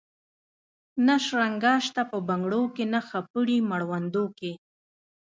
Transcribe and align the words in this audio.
نه 1.07 1.15
شرنګا 1.25 1.75
سته 1.87 2.01
په 2.11 2.17
بنګړو 2.27 2.61
کي 2.75 2.83
نه 2.93 2.99
خپړي 3.07 3.57
مړوندو 3.69 4.23
کي 4.39 4.51